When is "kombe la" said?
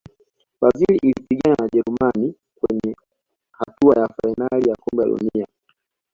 4.75-5.17